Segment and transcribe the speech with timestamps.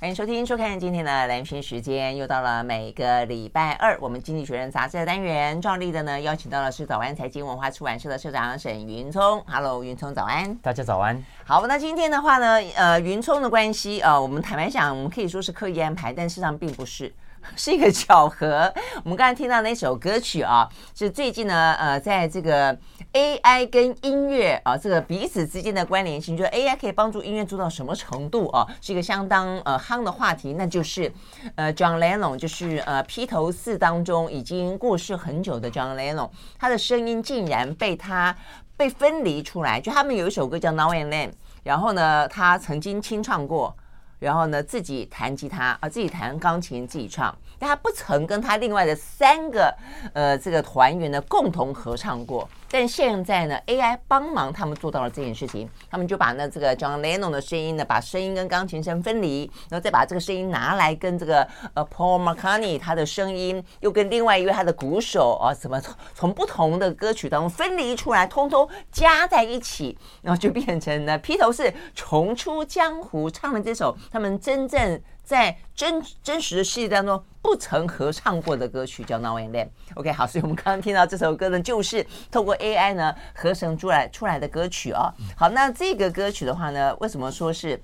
[0.00, 9.42] 欢迎收听、收看今天的蓝讯时间，又到了每个礼拜二，我们《经济学人》杂志的单元，照例的呢，邀请到的是早安财经文化出版社的社长沈云聪。
[9.48, 10.54] Hello，云聪早安。
[10.58, 11.20] 大家早安。
[11.44, 17.12] 好，那今天的话呢，呃，云聪的关系，呃，我们坦白讲，我们可以说是刻意安排，但事实上并不是。
[17.56, 18.72] 是一个巧合。
[19.04, 22.76] 我们刚才听到那首歌曲啊，是最近呢，呃，在这个
[23.12, 28.66] AI 跟音乐啊，这个彼此之间的关联性，就是 AI 可以帮助音乐做到什么程度啊？
[28.80, 30.54] 是一个相当呃夯的话题。
[30.54, 31.12] 那就是
[31.54, 38.36] 呃，John Lennon，就是呃披头四当中已经过世很久的 John Lennon，他的声音竟然被他
[38.76, 39.80] 被分离出来。
[39.80, 41.30] 就他们有一首歌叫 Now and Then，
[41.62, 43.76] 然后呢，他曾经清唱过。
[44.18, 49.74] 然后呢，自己弹吉他啊，自己弹钢琴，自己唱，但他不曾跟他另外的三个
[50.12, 52.48] 呃这个团员呢共同合唱过。
[52.70, 75.00] 但现在呢，AI 帮忙他们做到了这件事情，他们就把那这个 John Lennon 的声音呢，把声音跟钢琴声分离，然后再把这个声音拿来跟这个呃 Paul McCartney 他的声音，又跟另外一位他的鼓手啊，什么从从不同的歌曲当中分离出来，通通加在一起，然后就变成了披头士重出江湖唱的这首他们真正。
[75.28, 79.66] 在真真实的世界当中不曾合唱过的歌曲叫《Now and Then》。
[79.94, 85.12] OK，好，所以我们刚刚听到这首歌呢，就是透过 AI 呢合成出来出来的歌曲啊。
[85.36, 87.78] 好，那这个歌曲的话呢，为什么说是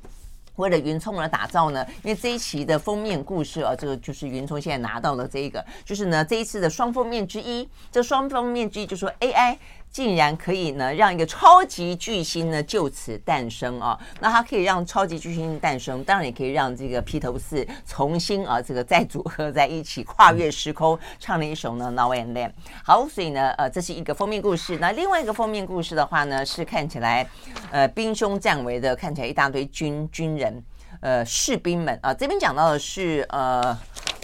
[0.56, 1.86] 为了云聪而打造呢？
[2.02, 7.68] 因为这一期的封面故事啊，这个就是云聪现在拿到了这一个，就是呢这一次的双封面之一。
[7.92, 9.58] 这双封面之一就说 AI。
[9.94, 13.96] 竟然可以呢，让一个超级巨星呢就此诞生啊！
[14.18, 22.48] 那它可以让超级巨星诞生，当然也可以让这个披头士重新啊这个再组合在一起，跨越时空唱了一首呢《Now and Then》。
[22.82, 24.76] 好，所以呢，呃，这是一个封面故事。
[24.78, 27.24] 那另外一个封面故事的话呢，是看起来
[27.70, 30.60] 呃兵凶战危的，看起来一大堆军军人
[31.02, 32.12] 呃士兵们啊。
[32.12, 33.72] 这边讲到的是呃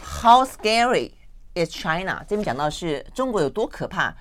[0.03, 1.13] How scary
[1.55, 2.25] is China？
[2.27, 4.13] 这边讲到是中国有多可怕。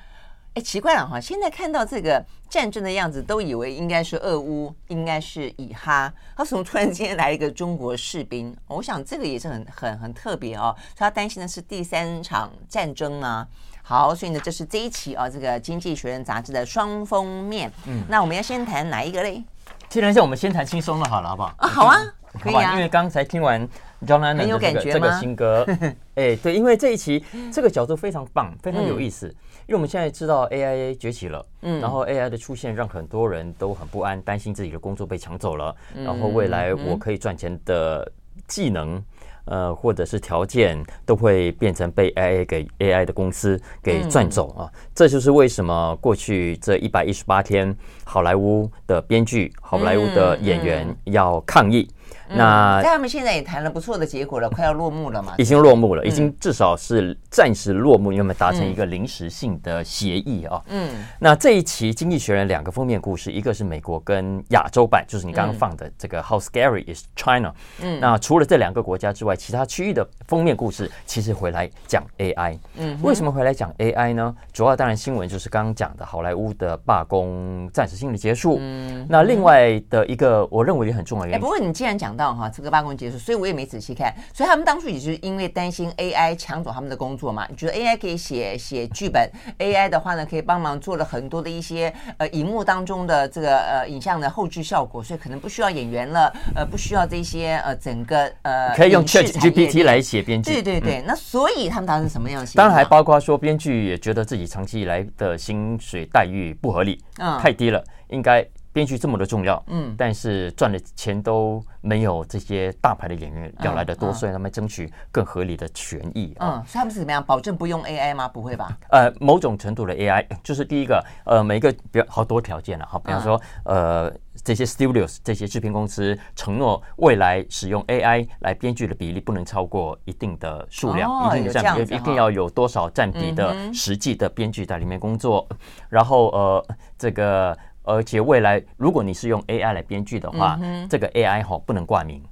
[0.55, 1.19] 哎，奇怪了哈！
[1.19, 6.11] 现在看到这个战争的样子，都以为应该是俄乌，应该是以哈。
[6.35, 8.55] 他怎么突然之间来一个中国士兵？
[8.67, 10.75] 我想这个也是很很很特别哦。
[10.79, 13.47] 所以他担心的是第三场战争呢。
[13.83, 17.71] 好，所以呢，这是这一期啊，这个《经济学人》杂志的双封面。
[17.85, 19.43] 嗯，那我们要先谈哪一个嘞？
[19.87, 21.53] 既然是我们先谈轻松的，好了，好不好？
[21.57, 21.97] 啊，好啊，
[22.41, 22.73] 可以啊。
[22.73, 23.67] 因为刚才听完
[24.05, 25.65] John Lennon 的这个这个新歌，
[26.15, 29.27] 哎，对，因为这一期这个角度非常棒，非常有意思。
[29.27, 29.35] 嗯
[29.69, 38.11] 因为我们现在知道 AI 崛起了，嗯，然后 AI 的出现让很多人都很不安，担心自己的工作被抢走了，然后未来我可以赚钱的
[38.47, 38.99] 技能，
[39.45, 44.71] 呃，或者是条件都会变成被 AI 给 AI 的公司给赚走啊。
[44.95, 47.71] 这就是为什么过去这一百一十八天，
[48.03, 51.87] 好莱坞的编剧、好莱坞的演员要抗议。
[52.35, 55.33] 那但他们现在也谈了不错的结果了，快要落幕了嘛？
[55.37, 60.61] 已经落幕了，已经至少是暂时落幕，因为达成一个临时性的协议啊。
[60.67, 67.51] 嗯，那这一期《经济学人》两个封面故事，一个是美国跟亚洲版，就是你刚刚放的这个 How Scary Is China。
[67.81, 72.59] 嗯，那除了这两个国家之外，其他区域的封面故事其实回来讲 AI。
[72.77, 74.35] 嗯，为什么回来讲 AI 呢？
[74.53, 78.57] 主要当然新闻就是刚刚讲的好莱坞的罢工暂时性的结束。
[78.59, 82.18] 嗯，那另外的一个我认为也很重要的原因，不过你既然讲。
[82.19, 84.13] 到哈，这个罢工结束，所以我也没仔细看。
[84.33, 87.47] 所以他们当初也是因为担心 AI 抢走他们的工作嘛。
[87.49, 100.51] 你觉得 AI 可以写写剧本，AI 的话呢，可以帮忙做了很多的一些呃，荧幕当中的这个呃影像的后置效果，所以可能不需要演员了，呃，不需要这些呃整个呃可以用 ChatGPT 来写编剧。
[100.51, 102.45] 对对对，嗯、那所以他们当时什么样？
[102.55, 108.45] 当然还包括说，编剧也觉得自己长期以来的薪水待遇不合理，嗯，太低了，应该。
[108.71, 116.35] 编剧这么的重要，嗯，但是赚的钱都没有这些大牌的演员要来的多，所以他们争取更合理的权益。
[116.39, 117.23] 嗯，所以他们是怎么样？
[117.23, 118.27] 保证不用 AI 吗？
[118.27, 118.77] 不会吧？
[118.89, 124.13] 呃，某种程度的 AI，就是第一个，呃，每一个比较好多条件了哈，比方说，呃，
[124.43, 135.47] 这些 studios 这些制片公司承诺未来使用 AI 来编剧的比例不能超过一定的数量，一定的占比，一定要有多少占比的实际的编剧在里面工作，
[135.89, 136.65] 然后呃，
[136.97, 137.57] 这个。
[137.89, 142.23] 而且未来，如果你是用 AI 来编剧的话，嗯、这个 AI 哈不能挂名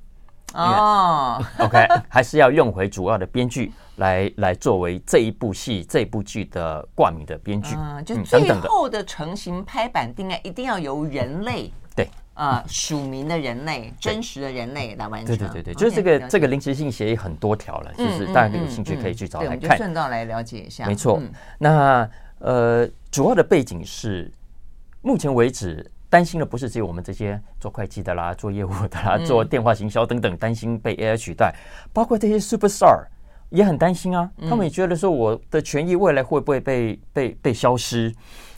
[0.54, 1.44] 哦。
[1.58, 7.76] OK， 还是要用回主要的编剧来来作为这一部戏、这部剧的挂名的编剧。
[7.76, 15.36] 嗯，就最后的成型拍板定案一定要由人类对啊署名的人类、真实的人类来完成。
[15.36, 19.76] 对对对对，就是这个这个临时性协议很多条了，就是大家有兴趣可以去找来看。
[19.76, 20.86] 顺道来了解一下。
[20.86, 21.20] 没错，
[21.58, 22.08] 那
[22.38, 24.32] 呃，主要的背景是。
[25.08, 31.56] 目前为止，担心的不是只有我们这些做会计的啦、做业务的啦、做电话行销等等，担心被 AI 取代，
[31.94, 33.06] 包括这些 superstar
[33.50, 34.30] 也很担心啊。
[34.50, 38.14] 他们也觉得说，我的权益未来会不会被被被消失？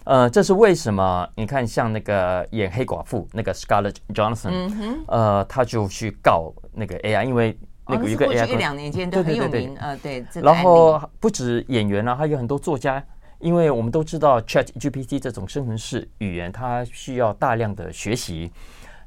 [0.06, 1.30] 呃，这是为什么？
[1.36, 4.72] 你看，像那个演黑寡妇那个 Scarlett Johansson，
[5.07, 7.56] 呃，他就去告那个 AI，因为
[7.86, 10.25] 那个一个 AI 一两年间都很有名呃，对。
[10.42, 13.04] 然后不止演员啊，还有很多作家。
[13.40, 18.52] 因为我们都知道 ChatGPT 这种生成式语言，它需要大量的学习。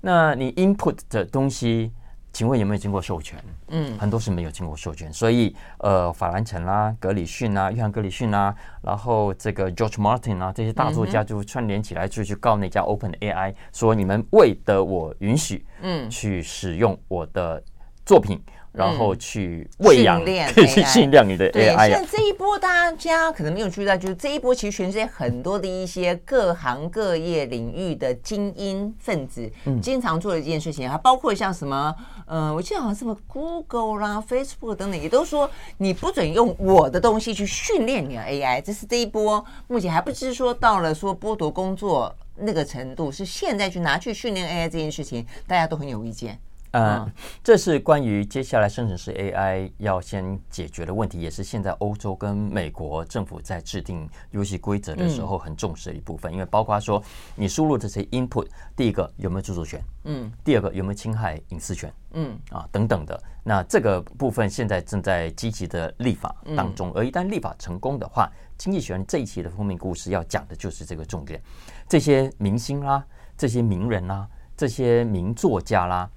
[0.00, 1.92] 那你 input 的东西，
[2.32, 3.38] 请问有没有经过授权？
[3.68, 5.12] 嗯，很多是没有经过授权。
[5.12, 17.62] 所以，呃，法兰城啦、格里逊啊、约翰格里逊啊，然后这个 George Martin 啊，这些大作家就串联起来，就去告那家 Open AI，说你们未得我允许，嗯，去使用我的
[18.06, 18.42] 作品。
[18.72, 21.52] 然后去喂养、可以 去训练你的 AI。
[21.52, 29.50] 对，现在这一波大家可能没有注意到，就是这一波其实全世界很多的一些各行各业领域的精英分子，
[29.82, 31.94] 经常做的一件事情，还包括像什么，
[32.26, 38.62] 呃，我记得好像什么 Google 啦、Facebook 等等，也都说你不准用我的东西去训练你的 AI。
[38.62, 46.38] 这是这一波目前还不是说到了说剥夺工作那个程度，是现在去拿去训练 AI 这件事情，大家都很有意见。
[46.72, 47.10] 嗯，
[47.44, 56.32] 这是关于接下来生成式 AI 要先解决的问题，也是现在欧洲跟美国政府在制定游戏规则的时候很重视的一部分。
[56.32, 57.02] 因为包括说
[57.36, 59.82] 你输入这些 input，第一个有没有著作权？
[60.04, 61.92] 嗯，第二个有没有侵害隐私权？
[62.12, 63.22] 嗯，啊等等的。
[63.44, 71.38] 那这个部分现在正在积极的立法当中，而一旦立法成功的话，经济学人这一期的封面故事要讲的就是这个重点。
[71.86, 73.04] 这些明星啦，
[73.36, 74.26] 这些名人啦，
[74.56, 76.08] 这些名作家啦。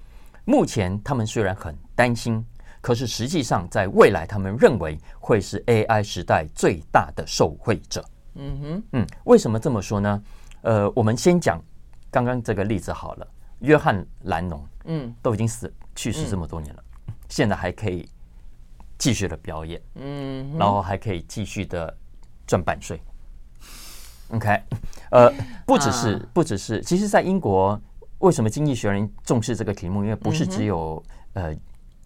[0.46, 2.46] 目前他们虽然很担心，
[2.80, 8.06] 可是实际上在未来，他们认为会是 AI 时代最大的受惠者。
[8.36, 10.24] 嗯哼，嗯，为什么这么说呢？
[10.62, 11.60] 呃，我们先讲
[12.12, 13.28] 刚刚这个例子好了。
[13.60, 18.08] 约翰兰农，嗯，都已经死去世这么多年了，嗯、现在还可以
[18.98, 21.92] 继续的表演，嗯，然后还可以继续的
[22.46, 23.02] 赚版税。
[24.30, 24.62] OK，
[25.12, 25.32] 呃，
[25.66, 27.82] 不只是，不只是，其实，在英国。
[28.26, 30.04] 为什么经济学人重视这个题目？
[30.04, 31.02] 因为不是只有、
[31.34, 31.56] 嗯、呃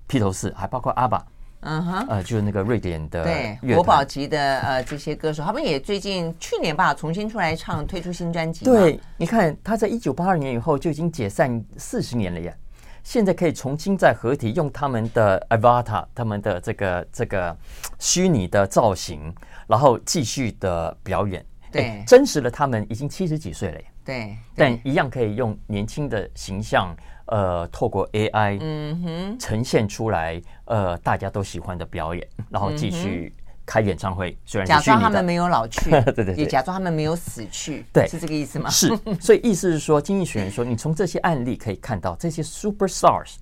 [0.06, 1.26] 披头士，还包括阿爸，
[1.62, 8.66] 嗯哼，呃，就是那个瑞典的对国宝级的呃这些歌手，他们也最近去年吧重新出来唱，推出新专辑。
[8.66, 12.54] 对，你看他在一九八二年以后就已经解散四十年了呀，
[13.02, 17.56] 现在可以重新再合体，用他们的 avatar，他们的这个这个
[17.98, 19.34] 虚拟的造型，
[19.68, 21.46] 然后继续的表演。
[21.72, 23.80] 对，真实的他们已经七十几岁了。
[24.10, 26.96] 对，但一样可以用年轻的形象，
[27.26, 33.32] 呃，透过 AI，嗯哼，呈现出来，呃，大家都喜欢的表演，然后继续
[33.66, 34.36] 开演唱会。
[34.46, 38.70] 虽然假装他们没有老去， 对对对，也假装他们没有死去，对，是这个意思吗？
[38.70, 38.88] 是，
[39.22, 43.36] 所以意思是说，经济学人说，你从这些案例可以看到，这些 super stars，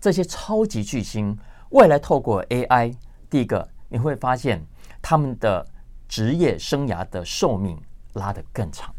[0.00, 1.36] 这些超级巨星，
[1.70, 2.94] 未来透过 AI，
[3.28, 4.64] 第一个你会发现
[5.02, 5.66] 他们的
[6.08, 7.76] 职业生涯的寿命
[8.12, 8.94] 拉得更长。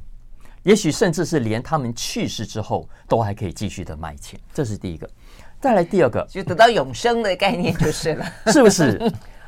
[0.63, 5.09] 也许甚至是连他们去世之后都还可以继续的卖钱，这是第一个。
[5.59, 8.99] 再来第二个，就得到永生的概念就是了， 是不是？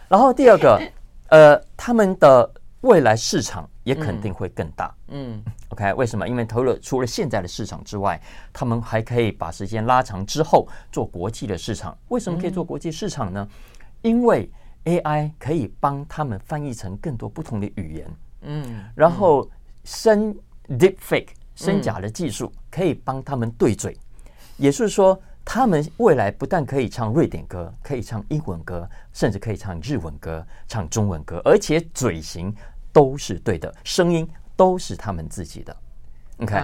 [0.07, 0.81] 然后第二个，
[1.27, 2.49] 呃，他们的
[2.81, 4.93] 未来市场也肯定会更大。
[5.09, 6.27] 嗯，OK，为什么？
[6.27, 8.21] 因为投了除了现在的市场之外，
[8.53, 11.97] 他们还可以把时间拉长之后做国际的市场。
[12.07, 13.47] 为什么可以做国际市场呢？
[14.01, 14.49] 因为
[14.85, 18.07] AI 可以帮他们翻译成更多不同的语言。
[18.41, 19.49] 嗯，然后
[19.83, 20.35] 生。
[20.69, 23.97] Deepfake 真假的技术可以帮他们对嘴，
[24.57, 32.53] 也就是说，他们未来不但可以唱瑞典歌，可以唱英文歌，甚至可以唱日文歌、唱中文歌，而且嘴型
[32.91, 35.75] 都是对的，声音都是他们自己的。
[36.39, 36.55] OK，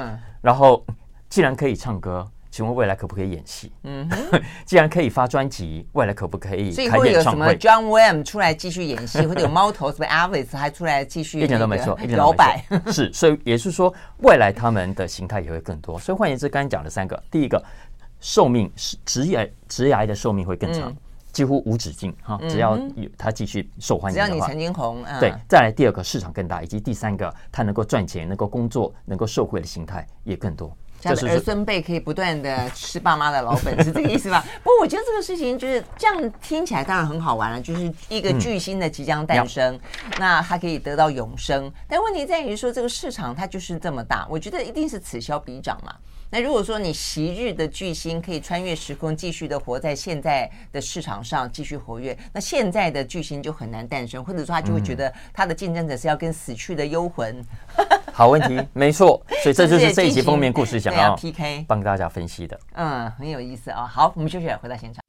[0.41, 0.85] 然后
[1.29, 2.29] 既然可以唱歌。
[2.51, 3.71] 请问未来可不可以演戏？
[3.83, 4.07] 嗯，
[4.65, 6.97] 既然可以发专辑，未来可不可以开演唱会？
[6.97, 11.39] 所以会有什么 John Williams 出来继续演戏，或者有猫头什么 Elvis 还出来继续？
[11.39, 12.91] 一点都没错，一点都没错。
[12.91, 15.97] 是，所以也是说，未来他们的形态也会更多。
[15.97, 17.63] 所以换言之，刚才讲的三个，第一个，
[18.19, 20.93] 寿命是职业职涯的寿命会更长，
[21.31, 22.37] 几乎无止境哈。
[22.49, 25.33] 只要有他继续受欢迎的话，只要你曾经红，对。
[25.47, 30.75] 再来第二个，市场更大，以及第三个，他能够赚钱、能够工作、能够受惠的形态也更多。
[31.01, 34.45] 这样的儿孙辈可以不断的吃爸妈的老本， 是这个意思吧？
[34.63, 39.79] 不过我觉得这个事情就是这样听起来当然很好玩了，就是一个巨星的即将诞生，
[40.19, 41.71] 那他可以得到永生。
[41.87, 45.95] 但问题在于说这个市场它就是这么大，我觉得一定是此消彼长嘛。
[46.33, 57.43] 那如果说你昔日的巨星可以穿越时空，继续的活在现在的市场上继续活跃，那现在的巨星就很难诞生，或者说他就会觉得他的竞争者是要跟死去的幽魂。
[58.13, 62.59] 好问题， 没错，所以这就是这一集封面故事想要 PK 帮大家分析的。
[62.73, 63.87] 嗯，很有意思啊、哦。
[63.87, 65.01] 好，我们休息，回到现场。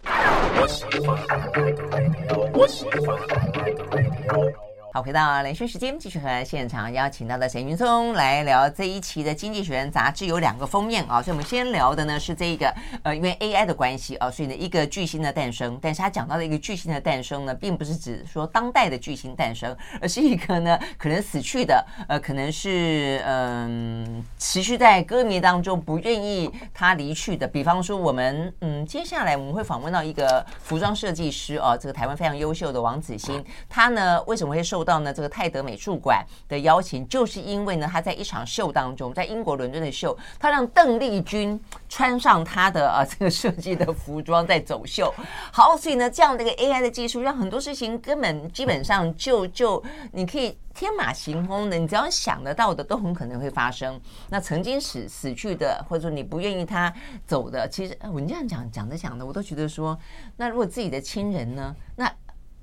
[4.95, 12.71] 好，回到连续时间，继续和现场邀请到的沈云松来聊这一期的《经济学人》杂志有两个封面啊，所以我们先聊的呢是这一个
[13.03, 45.13] 呃，因为 AI 的关系啊，所以呢一个巨星的诞生，但是他讲到的一个巨星的诞生呢，并不是指说当代的巨星诞生，而是一个呢可能死去的，呃，可能是嗯、持续在歌迷当中不愿意他离去的，比方说我们嗯接下来我们会访问到一个服装设计师啊，这个台湾非常优秀的王子欣，他呢为什么会受到呢这个泰德美术馆的邀请，就是因为呢他在一场秀当中，在英国伦敦的秀，他让邓丽君穿上他的啊这个设计的服装在走秀。
[45.53, 54.01] 好，所以呢 这样的一个 AI 的技术，让很多事情根本基本上就就你可以天马行空的，你只要想得到的都很可能会发生。
[54.29, 56.93] 那曾经死死去的，或者说你不愿意他
[57.27, 59.99] 走的，其实我这样讲讲着讲的，我都觉得说，
[60.37, 62.11] 那如果自己的亲人呢，那。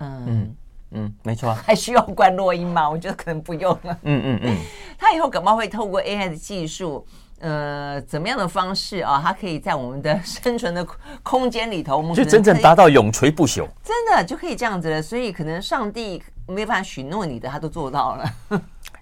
[0.02, 0.56] 嗯
[0.92, 2.90] 嗯，没错，还需要关录音吗？
[2.90, 3.98] 我觉得可能不用了。
[4.04, 4.58] 嗯嗯嗯，
[4.98, 7.06] 他以后感冒会透过 AI 的技术，
[7.40, 9.22] 呃，怎么样的方式啊？
[9.24, 10.86] 他可以在我们的生存的
[11.22, 15.02] 空间里头，我们就真正达到永垂不朽，真的就可以这样子了。
[15.02, 18.24] 所以可能上帝没办法许诺你的，他都做到了。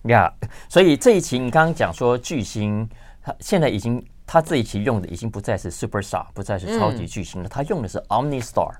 [0.03, 2.89] 呀， yeah, 所以这一期你刚刚讲说巨星，
[3.23, 8.73] 他现在已经他这一期用的已经不再是 Superstar，不再是超级巨星了，嗯、他用的是 OmniStar，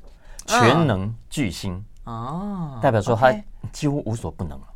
[0.45, 1.73] 全能巨星。
[1.75, 3.35] 嗯哦，代表说他
[3.71, 4.67] 几乎无所不能了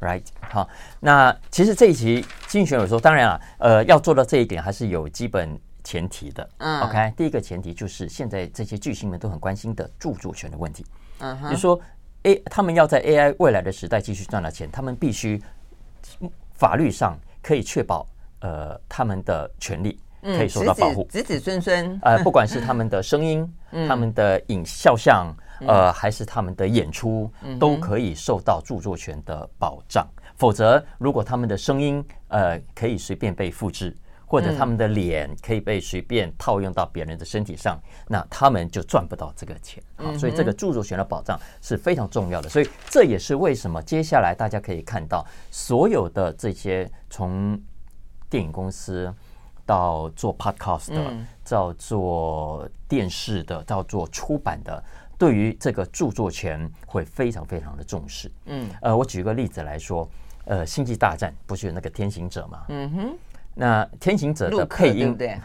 [0.00, 0.22] ，right？
[0.40, 0.68] 好，
[1.00, 6.48] 那其实这一期经济学人说，当然了，呃，要做到这一点还是有基本前提的。
[6.58, 10.86] 嗯，OK，第一个前提就是现在这些巨星们都很关心的著作权的问题。
[11.18, 11.80] 嗯哼，就是说
[12.22, 15.42] ，A 他们要在 AI 未来的时代继续赚到钱，他们必须
[16.52, 18.06] 法律上可以确保
[18.42, 23.46] 呃他们的权利可以受到保护，子子孙孙，呃， 不管是他们的声音，
[23.86, 25.34] 他们的影肖像。
[25.64, 30.04] 呃，还是他们的演出都可以受到著作权的保障。
[30.34, 39.80] 否则，如果他们的声音呃可以随便被复制，或者他们的脸可以被随便套用到别人的身体上，那他们就赚不到这个钱。
[39.94, 42.48] 好，所以这个著作权的保障是非常重要的。
[42.48, 47.56] 所以这也是为什么接下来大家可以看到所有的这些从
[48.28, 49.14] 电影公司
[49.64, 51.14] 到做 podcast 的，
[51.48, 54.82] 到做电视的，到做出版的。
[55.18, 58.30] 对于这个著作权会非常非常的重视。
[58.46, 60.08] 嗯，呃，我举个例子来说，
[60.46, 62.64] 呃，《星际大战》不是有那个天行者吗？
[62.68, 63.18] 嗯哼，
[63.54, 65.38] 那天行者的配音，对，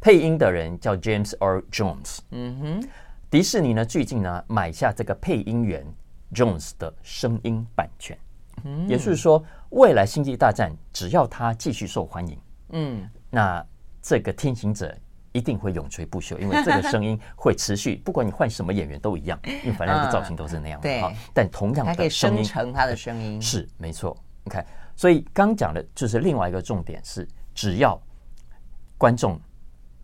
[0.00, 2.18] 配音的人叫 James Earl Jones。
[2.30, 2.88] 嗯哼，
[3.28, 5.84] 迪士尼呢最近呢买下这个配音员
[6.32, 8.16] Jones 的声音版权。
[8.62, 13.66] 嗯，也就是说，未来《星际大战》只要他继续受欢迎，嗯，那
[14.00, 14.96] 这个天行者。
[15.34, 20.86] 一定会永垂不朽，因为这个声音会持续，不管你换什么演员都一样， 因为反正的造型都是那样的。
[20.86, 24.14] 对，但同样的声音，生成他的声音是没错。
[24.44, 24.62] 你看，
[24.94, 27.98] 所以刚讲的就是另外一个重点是，只要
[28.98, 29.40] 观众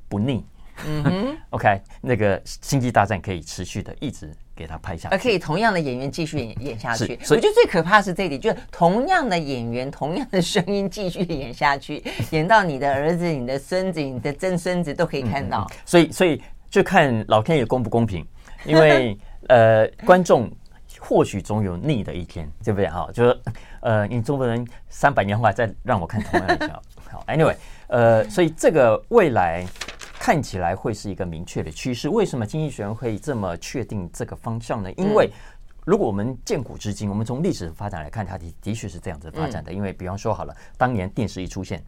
[0.08, 0.46] 不腻，
[0.86, 4.34] 嗯哼， OK，那个星际大战可以持续的一直。
[4.58, 7.16] 给他拍下去，而可以同样的演员继续演演下去。
[7.22, 15.64] 所以我觉得最可怕是这一点，就是同样的演员、同样的声音继续演下去，演到你的儿子、你的孙子、你的曾孙子都可以看到。
[15.70, 18.26] 嗯、所以，所以就看老天爷公不公平，
[18.64, 20.50] 因为 呃，观众
[20.98, 22.88] 或许总有腻的一天，对不对？
[22.88, 23.40] 哈，就是
[23.80, 26.72] 呃，你中国人三百年后还再让我看同样的剧。
[27.08, 27.54] 好，Anyway，
[27.86, 29.64] 呃，所以这个未来。
[30.18, 32.08] 看起来会是一个明确的趋势。
[32.08, 34.92] 为什么经济学人会这么确定这个方向呢？
[34.92, 35.30] 因为
[35.84, 39.72] 如果我们见古至今，我们从历史发展来看，它的的确是这样子发展的。
[39.72, 41.82] 因为比方说好了，当年电视一出现，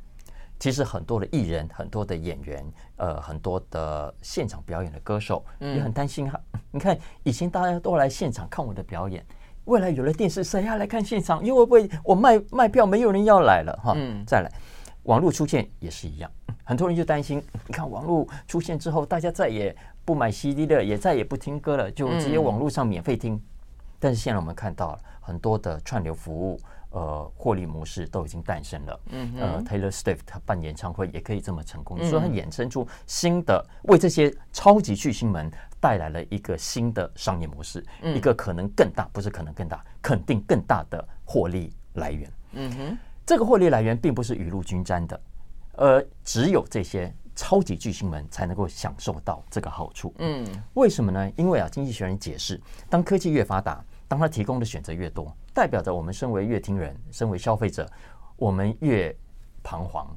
[0.58, 2.64] 其实很多的艺人、很多的演员、
[2.96, 6.40] 呃，很多的现场表演的歌手也很担心哈。
[6.70, 9.22] 你看以前大家都来现场看我的表演，
[9.64, 11.44] 未来有了电视，谁要来看现场？
[11.44, 13.94] 因为会不会我卖卖票没有人要来了哈？
[14.26, 14.50] 再来，
[15.04, 16.30] 网络出现也是一样。
[16.64, 23.40] 很多人就担心，你看网络出现之后，大家再也不买 CD 了，也再也不听歌了，就直接网络上免费听。
[23.98, 29.00] 但是现在我们看到了很多的串流服务，呃，获利模式都已经诞生了。
[29.10, 42.30] 嗯，呃，Taylor Swift 他办演唱会也可以这么成功，所以他衍生出新的，为这些超级巨星们带来了一个新的商业模式，一个可能更大，不是可能更大，肯定更大的获利来源。
[42.52, 42.98] 嗯哼，
[43.30, 45.20] 这个获利来源并不是雨露均沾的。
[45.76, 50.12] 呃，只有这些超级巨星们才能够享受到这个好处。
[50.18, 50.44] 嗯，
[50.74, 51.30] 为什么呢？
[51.36, 57.88] 因为啊，经济学人解释，当科技越发达，当他提供的选择越多，代表着我们身为乐听人、身为消费者，
[58.34, 59.16] 我们越
[59.62, 60.08] 彷徨，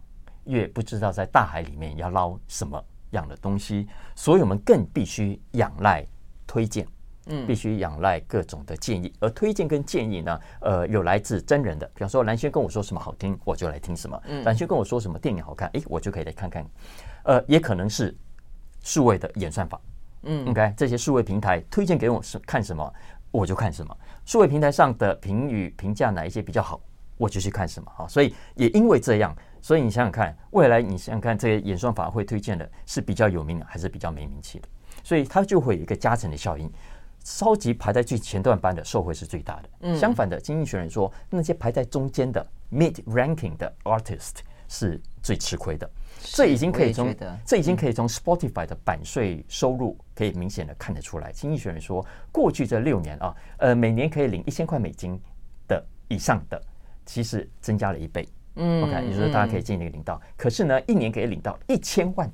[0.46, 6.04] 越不知道在大海里面要捞什么样的东西，所以我们更必须仰赖
[6.48, 6.84] 推荐。
[7.28, 16.66] 嗯，必须仰赖各种的建议，而推荐跟建议呢，呃，有来自真人的，比方说蓝轩跟我说什么好听，我就来听什么；嗯，兰萱跟我说什么电影好看，诶，我就可以来看看。
[17.24, 18.14] 呃，也可能是
[18.82, 19.80] 数位的演算法，
[20.24, 22.94] 嗯，OK，这些数位平台推荐给我是看什么，
[23.32, 23.98] 我就看什么。
[24.26, 26.82] 数位平台上的评语评价哪一些比较好，
[27.18, 27.90] 我就去看什么。
[27.98, 34.68] 啊，所以也因为这样，所以你想想看，未来你想想看，这些演算法会推荐的是比较有名的，还是比较没名气的？
[35.04, 36.72] 所以它就会有一个加成的效应。
[37.24, 39.70] 超级排在最前段班的受惠是最大的。
[39.82, 45.90] 嗯，相反的，经济学人说，那些排在中间的 mid ranking 的 artist 是最吃亏的。
[46.22, 47.14] 这已经可以从
[47.46, 51.32] 这已经可以从 Spotify 的版税收入可以明显的看得出来。
[51.32, 55.20] 经济学人说，过去这六年啊，呃，每年可以领一千块美金
[55.68, 56.62] 的以上的，
[57.06, 58.28] 其实增加了一倍。
[58.56, 60.22] 嗯，OK，也就是大家可以尽力领到。
[60.38, 62.32] 可是呢，一年可以领到一千万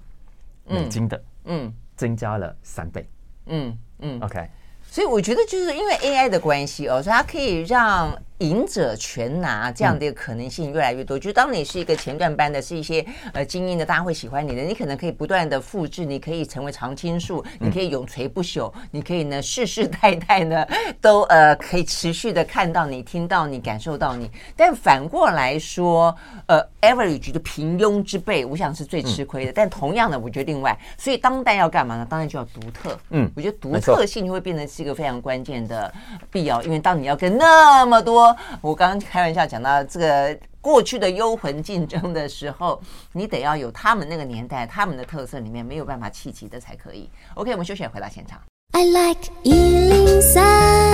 [0.65, 3.09] 美金的，嗯，增加了三倍。
[3.45, 4.49] 嗯嗯，OK。
[4.89, 8.17] 所以我觉得就是因为 AI 的关系哦，所以它可以让。
[8.39, 11.17] 赢者全拿这样的一个可能性越来越多。
[11.17, 20.65] 嗯、就是当你是一个前段班的，是一些呃精英的，大家会喜欢你的，你可能可以不断的复制，你可以成为常青树，你可以永垂不朽，嗯、你可以呢世世代代呢
[21.01, 24.31] 都呃可以持续的看到你、听到你、感受到你。
[24.55, 26.15] 但反过来说，
[26.45, 29.51] 呃，average 的平庸之辈，我想是最吃亏的。
[29.51, 32.07] 嗯、但同样的，我觉得另外，所以当代要干嘛呢？
[32.09, 32.97] 当然就要独特。
[33.09, 35.93] 嗯，我觉得独特性就会变成这个非常关键的
[36.31, 38.33] 必要，因为当你要跟那么多。
[38.61, 42.81] 我刚刚开玩笑讲到这个过去的幽魂竞争的时候，
[43.11, 47.09] 你得要有他们那个年代他们的特色里面没有办法企及的才可以。
[47.33, 48.39] OK，我们休息，回到现场。
[48.71, 50.88] I like 103,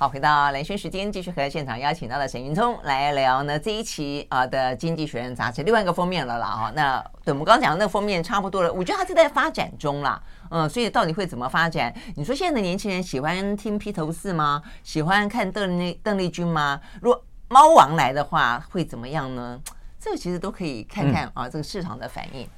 [0.00, 6.46] 好，回到兰萱时间，继续和现场邀请到了沈云聪来聊呢这一期啊的《经济学人》杂志另外一个封面了啦。
[6.46, 10.22] 哈，那对我们刚讲的那个封面差不多了，我觉得它正在发展中啦。
[10.50, 11.92] 嗯，所以到底会怎么发展？
[12.14, 14.62] 你说现在的年轻人喜欢听披头士吗？
[14.84, 16.80] 喜欢看邓丽邓丽君吗？
[17.02, 19.60] 如果猫王来的话，会怎么样呢？
[19.98, 22.48] 这个其实都可以看看啊，这个市场的反应。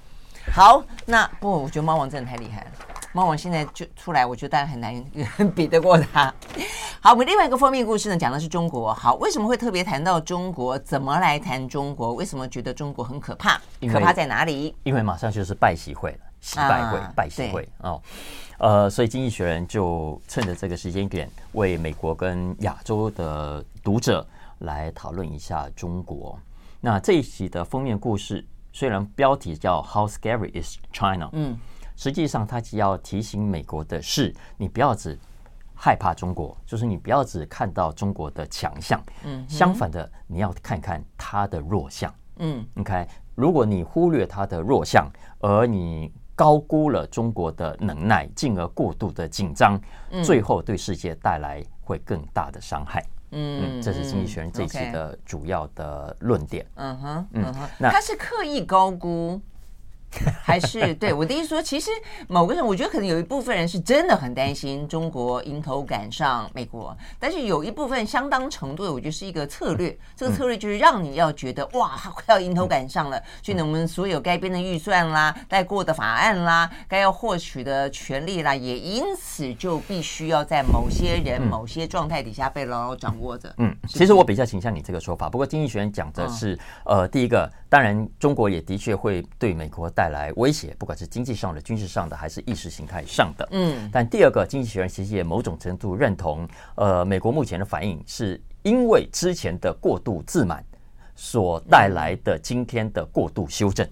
[0.52, 2.70] 好，那不，我觉得猫王真的太厉害了。
[3.12, 5.04] 猫王现在就出来，我觉得大家很难
[5.54, 6.32] 比得过他。
[7.02, 8.92] 好，我们另外一个封面故事呢，讲的是中国。
[8.94, 10.78] 好，为什么会特别谈到中国？
[10.78, 12.14] 怎么来谈中国？
[12.14, 13.60] 为什么觉得中国很可怕？
[13.90, 14.74] 可怕在哪里？
[14.84, 16.18] 因为马上就是拜习会了。
[16.40, 18.00] 习拜会、啊、拜习会哦，
[18.56, 24.26] 呃，所以《经济学人》就趁着这个时间点，为美国跟亚洲的读者
[24.60, 26.38] 来讨论一下中国。
[26.80, 28.42] 那这一期的封面故事，
[28.72, 31.58] 虽然标题叫 “How Scary Is China”，嗯，
[32.00, 35.18] 实际上他只要提醒美国的是，你不要只
[35.74, 45.10] 害怕中国，就是你不要只看到中国的强项，嗯，相反的，你要看看它的弱项，嗯，OK，如果你忽略它的弱项，
[45.40, 49.78] 而你高估了中国的能耐，进而过度的紧张，
[50.24, 53.04] 最后对世界带来会更大的伤害。
[53.32, 56.66] 嗯，嗯，这是经济学人这期的主要的论点。
[56.76, 59.38] 嗯哼，嗯哼，那他是刻意高估。
[60.42, 61.90] 还是对我的意思说，其实
[62.28, 69.96] 某个人，我觉得可能有一部分人是真的很担心中国迎头赶上美国，但是有一部分相当程度的，我觉得是一个策略。
[70.16, 83.54] 这个策略就是让你要觉得哇，快要迎头赶上了，所以呢，我们所有该编的预算啦、该过的法案啦、该要获取的权利啦，也因此就必须要在某些人、某些状态底下被牢牢掌握着。
[83.58, 89.88] 嗯，其实我比较倾向你这个说法，不过经济学人讲的是，呃，第一个，当然中国也的确会对美国。
[89.92, 93.48] 带来威胁，不管是经济上的、军事上的，还是意识形态上的。
[93.50, 100.64] 嗯，但第二个，经济学人其实也某种程度认同，呃，美国目前的反应是因为之前的过度自满
[101.16, 103.86] 所带来的今天的过度修正。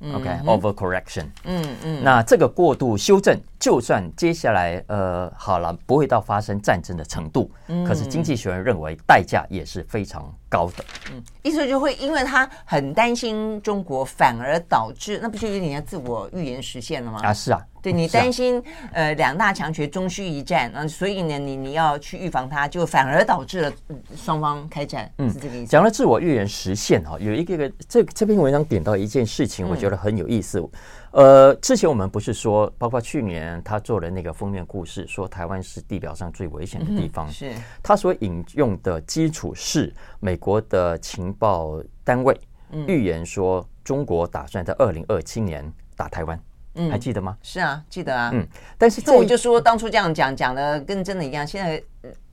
[0.00, 1.26] OK，overcorrection。
[1.44, 3.38] 嗯嗯，那这个过度修正。
[3.58, 10.84] 就算接下来呃好了，不会到发生战争的程度，嗯，可是经济学人认为代价也是非常高的。
[11.12, 17.20] 嗯，意思就会因为他很担心中国，反而导致那不就有点像自我预言实现了吗？
[17.22, 23.72] 啊，是啊，对你担心、啊、呃两大强权终须一战，嗯，所以呢你你要去预防它，就反而导致了
[24.16, 25.66] 双方开战，嗯，是这个意思。
[25.66, 30.58] 讲了自我预言实现哈，有一个个这这篇文章点到一件事情，我觉得很有意思。
[30.60, 30.70] 嗯
[31.12, 37.26] 呃，之前我们不是说，包括去年他做的那个封面故事，说台湾是地表上最危险的地方。
[37.28, 42.40] 嗯、是他所引用的基础是美国的情报单位
[42.86, 46.40] 预言说，中国打算在二零二七年打台湾。
[46.74, 47.36] 嗯，还记得吗？
[47.42, 48.30] 是啊，记得啊。
[48.32, 48.46] 嗯，
[48.78, 51.82] 但是这我就说当初这样讲讲的跟真的一样，现在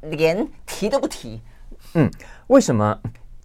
[0.10, 1.42] 连提都不提。
[1.94, 2.10] 嗯，
[2.48, 3.00] 为什么？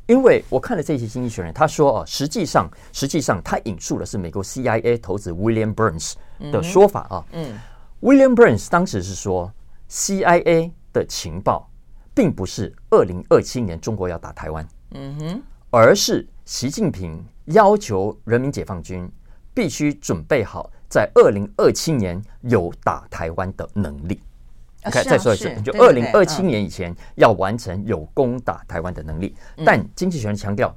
[0.07, 6.15] 因为我看了这些经济学人，他说啊，实际上，实际上他引述的是美国 CIA 头子 William Burns
[6.51, 7.25] 的说法啊。
[7.33, 7.59] 嗯
[8.03, 9.51] ，William Burns 当时是说
[9.89, 11.71] ，CIA 的情报
[12.13, 19.11] 并不是二零二七年中国要打台湾，嗯哼，而是习近平要求人民解放军
[19.55, 24.21] 必须准备好在二零二七年有打台湾的能力。
[24.85, 29.35] OK，再说一次，就二零二七年以前要完成有攻打台湾的能力。
[29.65, 30.77] 但经济学人强调，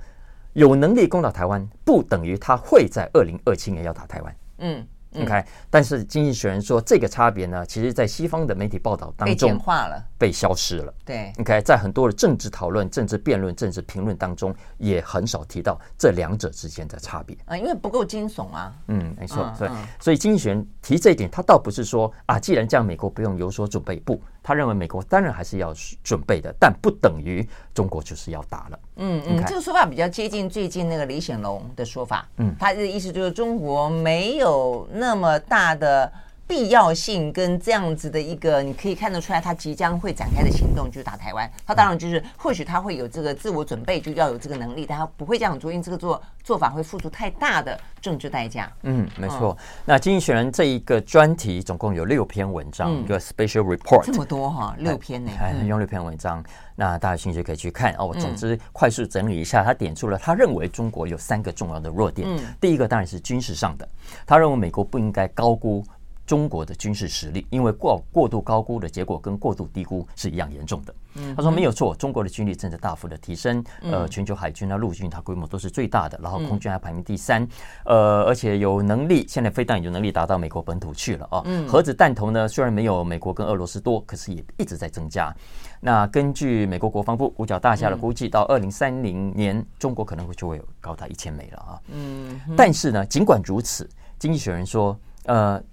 [0.53, 4.35] 有能力攻打台湾不等于他会在二零二七年要打台湾。
[4.59, 4.87] 嗯。
[5.23, 10.93] OK，但是经济学人说这个差别呢，其实，在西方的媒体报道当中被简化了，被消失了。
[11.05, 17.37] 对，OK，在很多的政治讨论、政治辩论、政治评论当中，也很少提到这两者之间的差别。
[17.45, 18.73] 啊，因为不够惊悚啊。
[18.87, 19.53] 嗯，没错。
[19.57, 24.21] 对，所以经济学人提这一点，他倒不是说啊，既然这样，美国不用有所准备，不。
[24.47, 28.79] 他认为美国当然还是要准备的，但不等于中国就是要打了。
[28.97, 32.29] 嗯嗯，这个说法比较接近最近那个李显龙的说法。
[32.37, 36.11] 嗯，他的意思就是中国没有那么大的。
[36.47, 41.49] 必要性跟这样子的一个，你可以看得出来，他即将会展开的行动就是打台湾。
[41.65, 48.71] 他当然就是，或许他会有这个自我准备，就要有这个能力，但他不会这样做，因为这个做做法会付出太大的政治代价。
[48.83, 49.57] 嗯，没错。
[49.59, 56.43] 嗯、那《经济学人》这一个专题总共有六篇文章，嗯、一个 special report，这么多哈，六篇呢，还用六篇文章。
[56.77, 58.05] 那大家有兴趣可以去看哦。
[58.05, 62.27] 我总之快速整理一下，他点出了他认为中国有三个重要的弱点。
[62.29, 63.87] 嗯、第一个当然是军事上的，
[64.27, 65.83] 他认为美国不应该高估。
[66.25, 70.93] 中国的军事实力，因为过过度高估的结果跟过度低估是一样严重的。
[71.35, 77.47] 他说没有错，中国的军力正在大幅的提升，呃，全球海军啊、陆军它规模都是最大的，然后空军还排名第三，
[77.85, 81.41] 呃，而且有能力，现在飞弹有能力达到美国本土去了啊。
[81.67, 85.33] 核子弹头呢，虽然没有美国跟俄罗斯多，可是也一直在增加。
[85.79, 91.79] 那根据美国国防部五角大厦的估计，到二零三零年，中国可能会就会有高达一千枚了啊。
[91.93, 95.63] 嗯，但是呢，尽管如此，经济学人说，呃。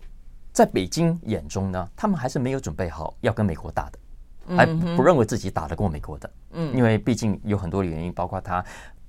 [0.52, 3.98] 在北京眼中呢，他们还是没有准备好要跟美国打的，
[4.56, 6.30] 还不认为自己打得过美国的。
[6.52, 8.62] 嗯，因为毕竟有很多的原因，包括他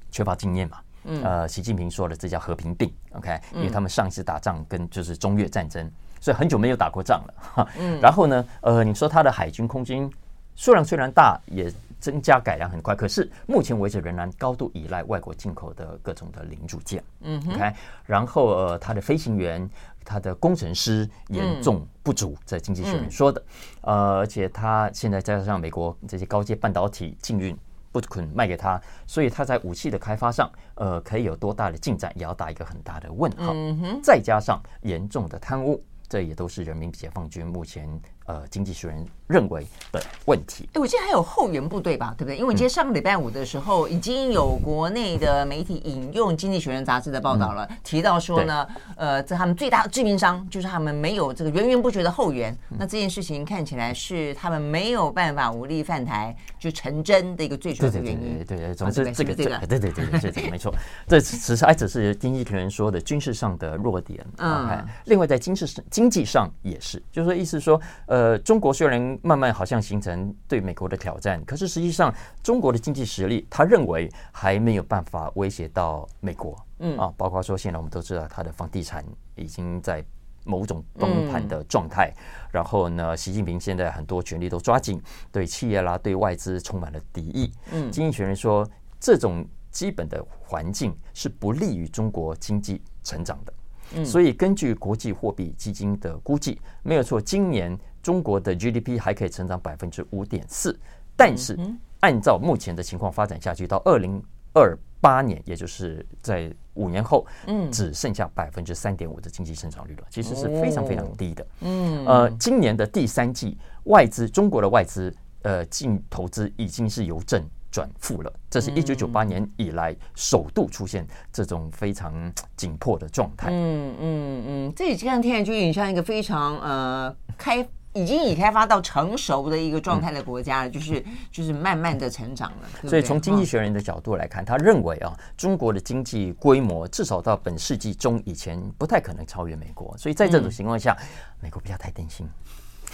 [0.10, 0.78] 缺乏经验嘛。
[1.04, 2.90] 嗯，呃，习近平说了，这叫和平病。
[3.12, 7.34] OK，因为他们上一次打仗跟就是中越战争，所以很久没有打过仗了。
[7.38, 10.10] 哈，嗯， 然后呢，呃，你说他的海军、空军
[10.56, 17.04] 数量虽然大，也增加改良很快，可是目前为止仍然高度依赖外国进口的各种的零组件。
[17.20, 17.74] 嗯，OK，
[18.06, 19.70] 然后呃，他的飞行员。
[20.04, 23.44] 他的工程师严重不足，在经济学人说的，
[23.82, 27.58] 呃，而且他现在加上美国这些高阶半导体禁运
[27.92, 33.54] 不肯卖给他，所以他在武器的开发上，呃，可以有多大的进展，也要打一个很大的问号。
[34.02, 37.88] 再加上严重的贪污，这也都是人民解放军目前。
[38.26, 40.70] 呃，经济学人认为的问题。
[40.74, 42.38] 哎，我记得还有后援部队吧，对不对？
[42.38, 52.58] 因为我记得上个礼拜五的时候，已经有国内的媒体引用《经济学人》杂志的报道了，提到说呢，呃，这他们最大的致命伤就是他们没有这个源源不绝的后援。
[52.70, 58.38] 那这件事情看起来是他们没有办法武力犯台就成真的一个最主要的原因。
[58.38, 60.74] 对对对，总之这个这个，对对对对对对，没错。
[61.08, 64.26] 这只是还只是经济学人说的军事上的弱点。
[64.38, 64.88] 嗯。
[65.06, 67.78] 另外在经济上经济上也是，就是说意思说。
[68.13, 76.56] 呃，中国虽然慢慢好像形成对美国的挑战，可是实际上中国的经济实力，他认为还没有办法威胁到美国。
[76.78, 80.06] 嗯啊，包括说现在我们都知道，他的房地产已经在
[80.43, 82.13] 某种崩盘的状态。
[82.15, 82.21] 嗯、
[82.52, 87.52] 然后呢，习近平现在很多权力都抓紧，对企业啦、对外资充满了敌意。
[87.71, 93.54] 嗯，经济学人说，这种基本的环境是不利于中国经济成长的。
[93.95, 97.76] 嗯，所以根据国际货币基金的估计，没有错，今年。
[98.04, 100.78] 中国的 GDP 还可以成长百分之五点四，
[101.16, 101.58] 但是
[102.02, 104.22] 按照目前的情况发展下去，到二零
[104.54, 111.48] 二八年，也就是在五年后，嗯，只剩下百分之三点五的经济增长率了，其实是非常非常低的。
[111.62, 122.13] 嗯，呃，今年的第三季，外资中国的外资呃净投资已经是由正转负了，这是一九九八年以来首度出现这种非常
[122.58, 123.50] 紧迫的状态。
[123.50, 127.66] 嗯嗯嗯，这几天听起来就有点像一个非常呃开。
[127.94, 132.90] 已经已开发到成熟的一个状态的国家了，就是就是慢慢的成长了。
[132.90, 139.96] 所以从经济学人的角度来看，他认为啊，中国的经济规模至少到本世纪中以前不太可能超越美国。
[139.98, 140.98] 所以在这种情况下，
[141.40, 142.28] 美国不要太担心。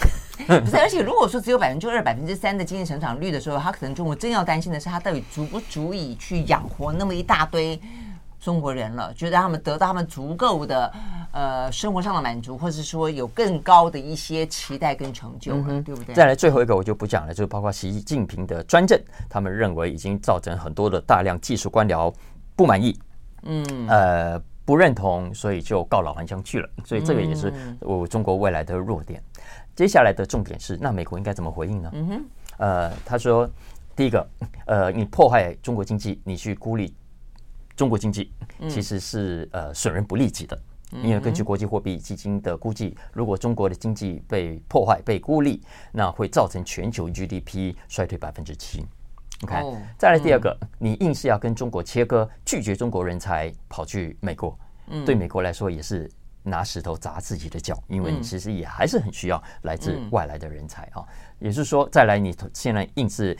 [0.46, 7.78] 不是，而且如果说只有百分之二、百分之三的经济成长率的时候，他可能中国真要担心的是，他到底足不足以去养活那么一大堆。
[8.40, 10.92] 中国人了，觉得他们得到他们足够的
[11.32, 16.14] 呃生活上的满足，或者说有更高的一些期待跟成就，嗯、对不对？
[16.14, 18.98] 再来最后一个我就不讲了，就是包括习近平的专政，
[19.28, 22.12] 他们认为已经造成很多的大量技术官僚
[22.56, 22.98] 不满意，
[23.42, 26.68] 嗯，呃不认同，所以就告老还乡去了。
[26.84, 29.22] 所以这个也是我中国未来的弱点。
[29.36, 29.42] 嗯、
[29.76, 31.90] 接下来的重点是，那美国应该怎么回应呢？
[31.92, 32.24] 嗯哼，
[32.56, 33.48] 呃，他说
[33.94, 34.26] 第一个，
[34.66, 36.94] 呃，你破坏中国经济，你去孤立。
[37.80, 38.30] 中国经济
[38.68, 40.62] 其实是呃损人不利己的，
[41.02, 48.84] 因为根据国际货币基金的估计，如果中国的经济被破坏、被孤立，那会造成全球 GDP 衰退百分之七。
[49.44, 49.54] OK，
[49.96, 54.54] 再来第二个，你硬是要跟中国切割，拒绝中国人才，跑去美国，
[55.06, 56.06] 对美国来说也是
[56.42, 61.02] 拿石头砸自己的脚，因为你其实也还是很需要来自外来的人才啊。
[61.38, 63.34] 也就是说，再来你现在硬是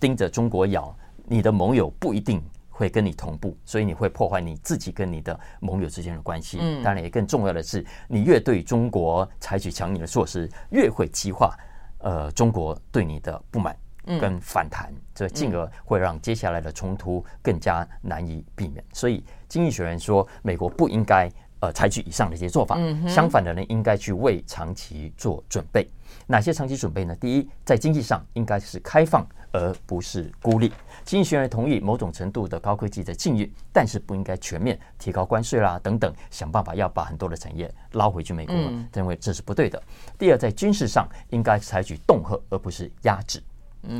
[0.00, 2.42] 盯着中国咬，你的盟友不一定。
[2.76, 6.58] 会跟你同步，所以你会破坏你自己跟你的盟友之间的关系。
[6.60, 11.56] 嗯，当然也更重要的是，你越对中国采取强硬的措施，越会激化
[11.98, 13.76] 呃中国对你的不满
[14.20, 18.84] 跟反弹，这进而会让接下来的冲突更加难以避免。
[18.92, 22.76] 所以，经济学人说，美国不应该呃采取以上的一些做法，
[23.08, 25.88] 相反的呢，应该去为长期做准备。
[26.26, 27.14] 哪些长期准备呢？
[27.16, 30.72] 第一，在经济上应该是开放，而不是孤立。
[31.04, 38.54] 经济学人同意某种程度的高科技的禁运，但是不应该全面提高关税啦等等，想办法要把很多的产业捞回去美国，
[38.92, 39.80] 认为这是不对的。
[40.18, 43.42] 第二，在军事上应该采取恫吓，而不是压制。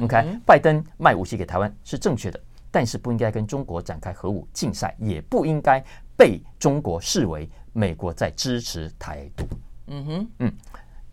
[0.02, 2.40] OK，拜登卖武器给台湾是正确的，
[2.70, 5.84] 但是不应该跟中国展开核武竞赛，也不应该
[6.16, 9.44] 被中国视为美国在支持台独。
[9.88, 10.52] 嗯哼，嗯，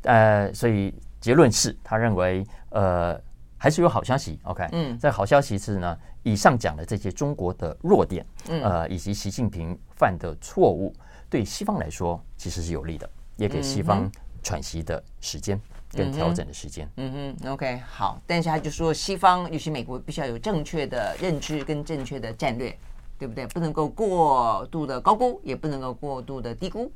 [0.03, 3.21] 呃，所以结论是他认为，呃。
[3.61, 10.91] 还是有好消息，OK，嗯，这好消息是呢，以上讲的这些中国的弱点，嗯，呃，以及习近平犯的错误，
[11.29, 16.89] 对西方来说其实是有利的，也给西方喘息的时间跟调整的时间。
[16.97, 22.75] 嗯哼，OK，好，但是他就说，西方尤其美国必须要有正确的认知跟正确的战略，
[23.19, 23.45] 对不对？
[23.45, 26.91] 不能够过度的高估，也不能够过度的低估。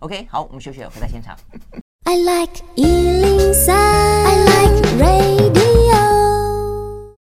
[0.00, 1.36] OK，好，我们休息了，回到现场。
[2.02, 5.59] I like 103, I like radio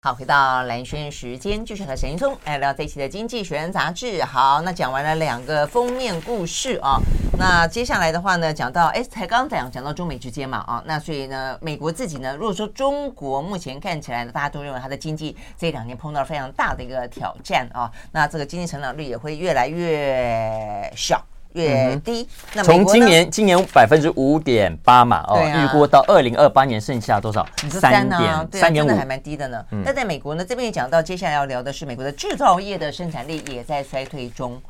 [0.04, 4.20] 好，回到蓝轩时间，继续和沈云聪来聊这一期的《经济学人》杂志。
[4.24, 6.98] 好，那讲完了两个封面故事啊，
[7.38, 21.24] 那接下来的话呢，讲到哎，才刚讲讲到中美之间嘛啊，那所以呢，美国自己呢，如果说中国目前看起来呢，大家都认为它的经济这两年碰到了非常大的一个挑战啊，那这个经济成长率也会越来越小。
[21.54, 27.46] 越低，那从今年今年百分之五点八嘛，哦，预估到二零二八年剩下多少？
[27.68, 29.64] 三点三点五，还蛮低的呢。
[29.84, 34.60] 但在美国呢，这边也讲到，接下来要聊的是美国的制造业的生产力也在衰退中，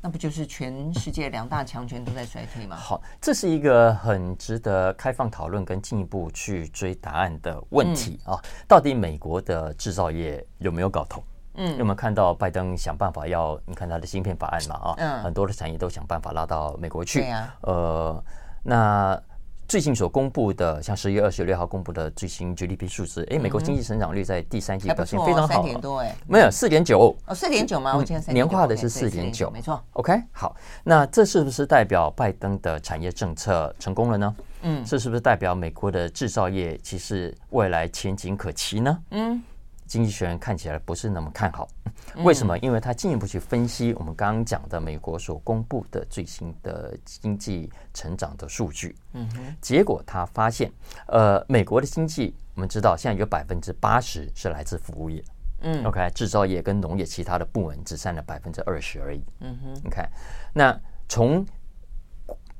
[0.00, 2.76] 那不就是全世界两大强权都在衰退吗？
[2.76, 8.38] 好，这是一个很值得开放讨论跟进一步去追答案的问题啊！
[8.68, 11.22] 到底美国的制造业有没有搞头？
[11.54, 14.74] 嗯，有没有看到拜登想办法要你看他的芯片法案嘛？
[14.74, 17.20] 啊，嗯，很多的产业都想办法拉到美国去。
[17.20, 18.24] 对呀，呃，
[18.62, 19.20] 那
[19.66, 27.96] 最近所公布的，像十月二十六号公布的最新 GDP 数字，哎，美国经济成长率在第三季表现非常好，三点多哎，没有四点九哦，四点九吗？
[27.96, 29.82] 我记得年化的是四点九，没错。
[29.92, 34.36] OK，好，那这是不是代表拜登的产业政策成功了呢？
[34.62, 38.98] 嗯，这是不是代表美国的制造业其实未来前景可期呢？
[39.12, 39.42] 嗯。
[39.86, 41.68] 经济学人看起来不是那么看好，
[42.16, 42.58] 为什么？
[42.58, 48.96] 因为他进一步去分析我们刚刚讲的美国所公布的最新的经济成长的数据，
[49.60, 50.70] 结果他发现，
[51.06, 55.22] 呃，美国的经济我们知道现在有百分之八十是来自服务业，
[55.60, 60.08] 嗯，OK，制造业跟农业其他的部门只占了百分之二十而已，嗯哼，你看，
[60.52, 61.44] 那从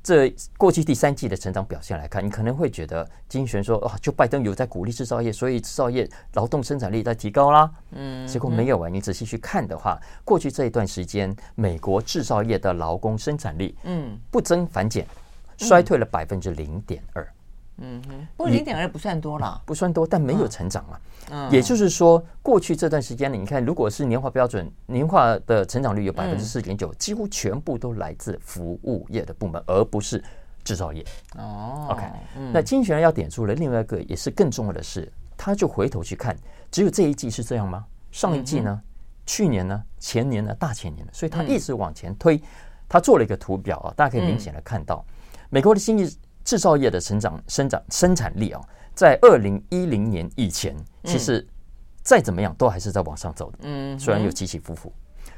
[0.05, 7.71] 这过去第三季的成长表现来看，你可能会觉得经济学人说啊，就拜登有在鼓励制造业，所以制造业劳动生产力在提高啦。
[7.93, 8.87] 嗯，结果没有啊。
[8.87, 15.07] 你仔细去看的话，过去这一段时间，美国制造业的劳工生产力，嗯，不增反减，
[15.57, 17.27] 衰退了百分之零点二。
[17.77, 20.97] 嗯哼，不过零点二不算多了，不算多，但没有成长嘛。
[21.31, 30.23] 嗯，也就是说，过去这段时间呢，你看，如果是年化标准，年化的成长率有百分之四点九，几乎全部都来自服务业的部门，而不是
[30.63, 31.03] 制造业。
[31.37, 32.03] 哦，OK，
[32.53, 36.33] 那经济学人要点出了另外一个也是更重要的是，他就回头去看，
[36.71, 37.85] 只有这一季是这样吗？
[38.11, 38.81] 上一季呢？
[39.25, 39.83] 去年呢？
[39.99, 40.55] 前年呢？
[40.55, 41.11] 大前年呢？
[41.13, 42.41] 所以他一直往前推，
[42.87, 45.03] 他做了一个图表啊，大家可以明显的看到，
[45.49, 46.17] 美国的经济。
[46.45, 48.61] 制造业的成长、生长、生产力啊，
[48.93, 51.45] 在二零一零年以前，其实
[52.03, 53.57] 再怎么样都还是在往上走的。
[53.63, 54.93] 嗯，虽然有起起伏伏，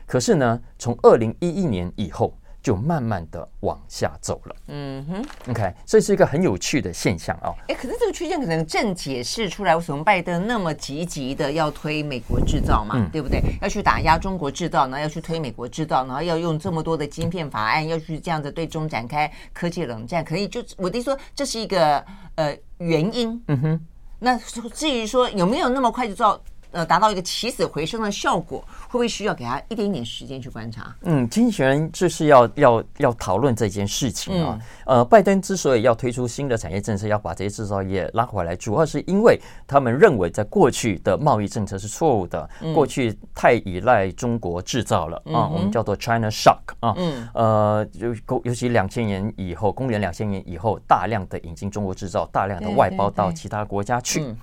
[0.06, 2.38] 可是呢，从二零一一年以后。
[2.62, 4.56] 就慢慢的往下走了。
[4.68, 7.54] 嗯哼，OK，这是一个很有趣的现象啊。
[7.68, 13.42] 哎，可是这个区间可能正解释出来，为什么拜登那么积极的要推美国制造嘛，嗯、对不对？
[13.62, 22.04] 要去打压中国制造，然后要去推美国制造，然后要用这么多的晶片法案，要去这样子对中展开科技冷战，可以就我的意思说，这是一个
[22.36, 23.42] 呃原因。
[23.48, 23.86] 嗯哼，
[24.20, 24.38] 那
[24.74, 26.42] 至于说有没有那么快就造？
[26.72, 30.94] 呃，达到一个起死回生的效果，会不会需要给他一点点时间去观察？
[31.04, 34.60] 嗯，经济学人就是要要要讨论这件事情啊。
[34.86, 46.94] 嗯、呃，拜登之所以要推出新的产业政策，要把这些制造业拉回来，主要是因为他们认为在过去的贸易政策是错误的，嗯、过去太依赖中国制造了、嗯、啊，我们叫做 China Shock 啊。
[46.98, 47.28] 嗯。
[47.34, 54.22] 呃，尤尤其两千年以后，公元两千年以后，大量的引进中国制造，大量的外包到其他国家去。
[54.22, 54.38] 嗯、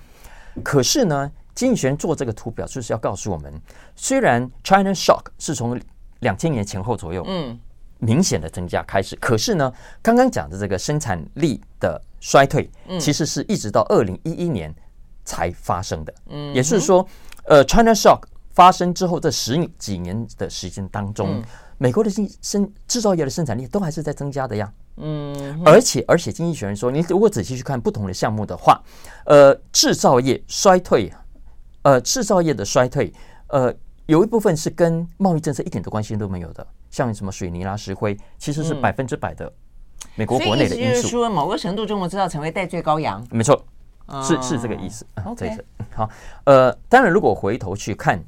[0.63, 1.31] 可是呢？
[1.55, 3.51] 经济学人做这个图表，就是要告诉我们，
[3.95, 5.79] 虽然 China Shock 是从
[6.19, 7.57] 两千年前后左右，嗯，
[7.99, 14.73] 明显的增加开始，可是呢，刚刚讲的这个生产力的衰退，其实是一直到二零一一年
[15.23, 16.13] 才发生的。
[16.27, 17.07] 嗯，也就是说，
[17.45, 21.41] 呃，China Shock 发生之后这十几年的时间当中，
[21.77, 24.69] 美国的生生制造业的生产力都还是在增加的呀。
[24.97, 28.81] 嗯，而且而且，经济学人说，你如果仔细去看不同的项目的话，
[29.25, 31.09] 呃，制造业衰退。
[31.85, 33.13] 呃，制造业的衰退，
[33.49, 33.71] 呃，
[34.07, 39.53] 有一部分是跟贸易政策一点的关系都没有的，像什么水泥啦、石灰，其实是百分之百的
[40.15, 40.81] 美国国内的因素。
[40.81, 43.23] 所以就是说，某个程度，中国制造成为代罪羔羊。
[43.29, 43.63] 没错，
[44.23, 45.05] 是是这个意思。
[45.37, 45.63] 这意思。
[45.93, 46.09] 好，
[46.45, 48.19] 呃，当然，如果回头去看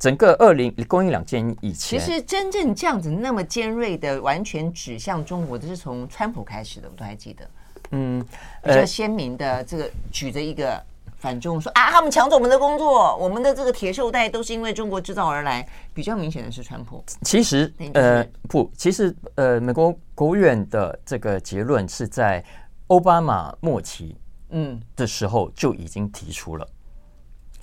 [0.00, 7.48] 整个二零公元两千年以前，其实真正这样子那么尖锐的完全指向中国的是从川普开始的，我都还记得。
[7.92, 8.20] 嗯，
[8.64, 10.82] 比较鲜明的这个举着一个。
[11.26, 15.66] 反中说啊，他们抢走我们的工作，我们的这个铁锈带都是因为中国制造而来。
[15.92, 17.04] 比较明显的是川普。
[17.22, 22.44] 其实呃不，其实呃美国国务院的这个结论是在
[22.86, 24.16] 奥巴马末期
[24.50, 26.70] 嗯的时候就已经提出了，嗯、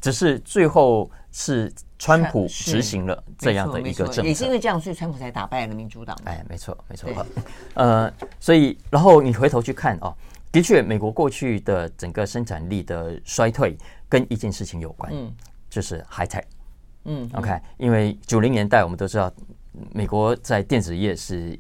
[0.02, 6.18] 只是最后是川普执行了这样的一个政策，也是因为这样，所以川普才打败了民主党。
[6.26, 7.10] 哎，没错没错。
[7.10, 7.16] 对
[7.76, 10.14] 呃，所以然后你回头去看哦。
[10.54, 13.76] 的确，美国过去的整个生产力的衰退
[14.08, 15.34] 跟一件事情有关，嗯，
[15.68, 16.44] 就是 high tech，
[17.06, 19.34] 嗯，OK，因为九零年代我们都知道，
[19.92, 21.60] 美国在电子业是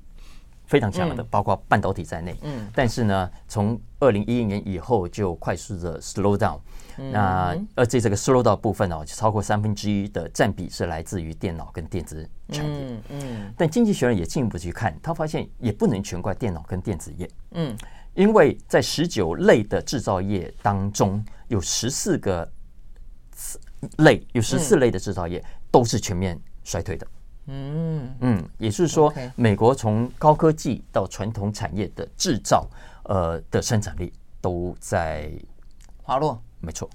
[0.67, 6.59] 非常强的，包括半导体在内，嗯，但是呢，从二零一一年以后就快速的 slow down，
[6.95, 17.75] 那而且这个 slow down 部分哦，超过三分之一的占比是来自于电脑跟电子产业，嗯嗯，但经济学人也进一步去看，他发现也不能全怪电脑跟电子业，嗯。
[18.13, 22.49] 因为在十九类的制造业当中，有十四个
[23.97, 27.07] 类，有十四类的制造业都是全面衰退的。
[27.47, 32.69] 嗯嗯，也就是说，美国从高科技到传统产业的制造，
[33.03, 35.29] 呃的生产力都在
[36.01, 36.41] 滑落。
[36.61, 36.89] 没错。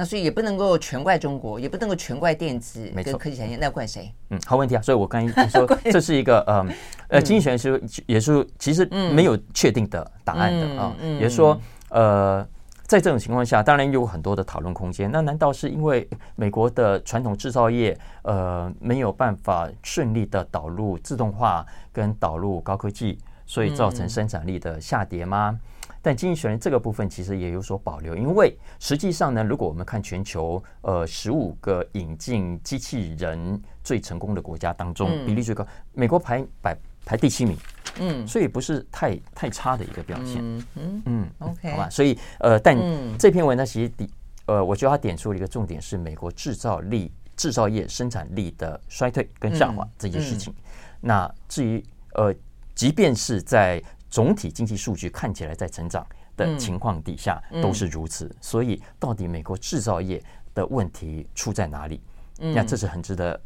[0.00, 4.10] 那所以也不能够全怪中国，也不能够全怪电子跟科技产业，那要怪谁？
[4.30, 4.80] 嗯，好问题啊！
[4.80, 6.66] 所以我刚才说 这是一个呃
[7.08, 10.96] 呃，经济学是也是其实没有确定的答案的啊。
[11.20, 11.60] 也是说，
[11.90, 12.42] 呃，
[12.86, 15.12] 在这种情况下，当然有很多的讨论空间。
[15.12, 25.60] 那难道是因为美国的传统制造业呃没有办法顺利的导入自动化跟导入高科技，所以造成生产力的下跌吗？
[26.02, 37.56] 但经济学人这个部分其实也有所保留，因为实际上呢，如果我们看全球呃十五个引进机器人最成功的国家当中，比例最高，美国排排排第七名，
[37.98, 40.38] 嗯，所以不是太太差的一个表现，
[40.76, 42.76] 嗯嗯，OK，好吧，所以呃，但
[43.18, 44.08] 这篇文章，其实点
[44.46, 50.52] 呃，我觉得它点出了一个重点是美国制造力、制造业生产力的衰退跟下滑这件事情。
[51.00, 51.84] 那至于
[52.14, 52.34] 呃，
[52.74, 56.04] 即便是在总体经济数据看起来在成长
[56.36, 60.20] 的情况底下都是如此，所以到底美国制造业
[60.52, 62.00] 的问题出在哪里？
[62.38, 63.40] 那这是很值得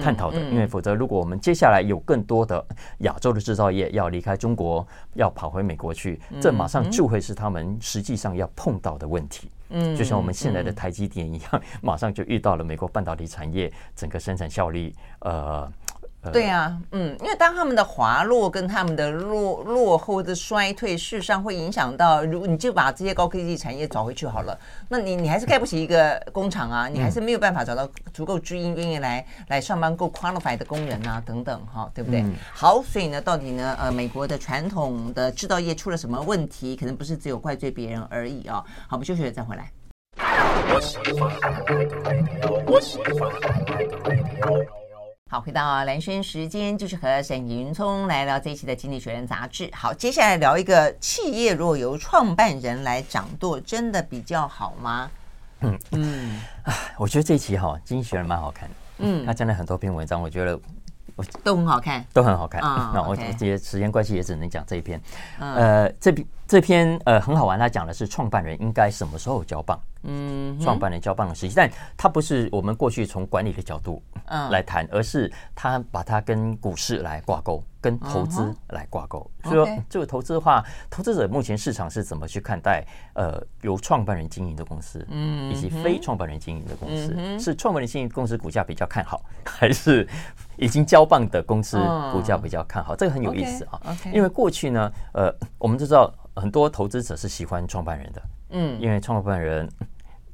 [0.00, 2.64] 探讨的，因为否则如果我们接下来有更多的
[2.98, 9.50] 亚洲的制造业要离开中国，要跑回美国去，这马上就会是他们实际上要碰到的问题。
[9.70, 15.70] 嗯，就像我们现在的台积电一样， 马上就遇到了美国半导体产业整个生产效率呃。
[16.32, 24.58] 对啊，嗯，因为当他们的滑落跟他们的落落后的衰退，事实上会影响到，如果你就把这些高科技产业找回去好了，
[24.88, 32.20] 那你你还是盖不起一个工厂啊，你还是没有办法找到足够知音愿意来来上班够 qualified 的工人啊，等等，哈，对不对？
[32.22, 36.76] 嗯、好，所以呢，到底呢，呃，美国的传统的制造业出了什么问题？
[36.76, 38.64] 可能不是只有怪罪别人而已啊。
[38.88, 39.70] 好，我们休息了再回来。
[45.34, 49.68] 好，回到蓝轩时间，就是和沈云聪来聊这一期的《经济学人》杂志。
[49.74, 55.10] 好，接下来聊一个企业若由创办人来掌舵，真的比较好吗？
[55.62, 56.40] 嗯嗯，
[56.96, 58.74] 我觉得这一期哈，《经济学人》蛮好看的。
[58.98, 60.56] 嗯，他讲了很多篇文章，我觉得
[61.16, 62.62] 我都很好看，都很好看。
[62.62, 65.02] 哦、那我这些时间关系也只能讲这一篇。
[65.40, 69.76] 嗯、呃，这篇这篇呃很好玩，他讲的是创办人应该什么时候交棒。
[70.06, 74.02] 嗯，创办人交棒的时期，但他不是我们过去从管理的角度
[74.50, 79.30] 来谈，而是他把它跟股市来挂钩，跟投资来挂钩。
[79.42, 82.84] 所以说，这个投资的话，投资者目前市场是怎么去看待？
[83.14, 90.06] 呃，由创办人经营的公司，嗯，以及非创办人经营的公司，是创办人经营公司股价比较看好，还是
[90.56, 91.78] 已经交棒的公司
[92.12, 92.94] 股价比较看好？
[92.94, 93.80] 这个很有意思啊。
[94.12, 99.66] 因为过去呢，呃，我们都知道很多投资者是喜欢创办人的，嗯，因为创办人。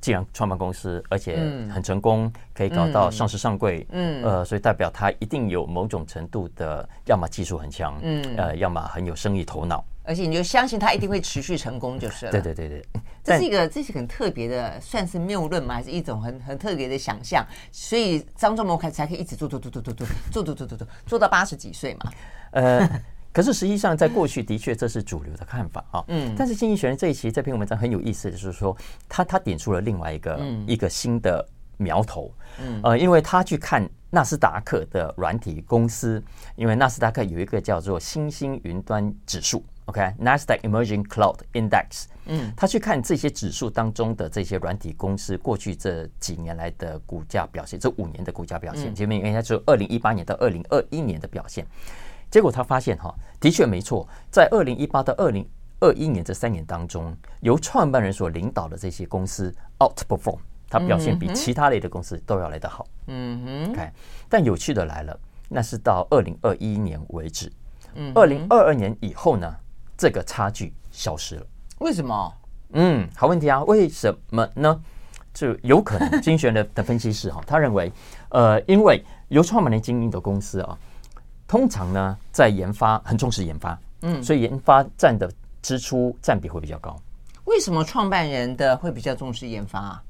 [0.01, 1.37] 既然创办公司，而且
[1.73, 12.33] 很成功，可以搞到上市上柜，嗯，呃，所以代表他一定有某种程度的，要么技术很强，嗯，呃，要么很有生意头脑，而且你就相信他一定会持续成功，就是了。
[12.33, 12.85] 对对对对，
[13.23, 15.75] 这是一个这是很特别的，算是谬论吗？
[15.75, 17.47] 还是一种很很特别的想象？
[17.71, 22.11] 所以张忠谋才才可以一直做做做做做做做做做做做做到八十几岁嘛？
[22.53, 22.89] 呃。
[23.33, 26.05] 可是实际上，在过去的确这是主流的看法啊。
[26.09, 26.35] 嗯。
[26.37, 28.77] 但是《经济学人》这一期这篇文章很有意思的就是说，
[29.09, 32.33] 他他点出了另外一个一个新的苗头。
[32.61, 32.81] 嗯。
[32.83, 36.23] 呃，因为他去看纳斯达克的软体公司，
[36.57, 42.07] 因为纳斯达克有一个叫做新兴云端指数，OK，Nasdaq Emerging Cloud Index。
[42.27, 42.53] 嗯。
[42.57, 51.65] 他去看这些指数当中的这些软体公司过去这几年来的股价表现，这五年的股价表现，前面应该是二零一八年到二零二一年的表现。
[52.31, 55.45] 结果他发现哈，的确没错，在二零一八到二零
[55.81, 62.87] 二一年这三年当中，由创办人所领导的这些公司 outperform，它表现比其他类的公司都要来得好。
[63.09, 63.91] 嗯哼，OK。
[64.29, 65.19] 但有趣的来了，
[65.49, 67.51] 那是到二零二一年为止，
[68.15, 69.53] 二零二二年以后呢，
[69.97, 71.47] 这个差距消失了。
[71.79, 72.33] 为什么？
[72.75, 74.81] 嗯，好问题啊，为什么呢？
[75.35, 77.91] 就有可能精选的的分析师哈，他认为，
[78.29, 80.79] 呃，因为由创办人经营的公司啊。
[81.51, 85.29] 通常呢，在研发很重视研发，嗯，所以研发占的
[85.61, 86.97] 支出占比会比较高。
[87.47, 90.03] 为什么创办人的会比较重视研发啊？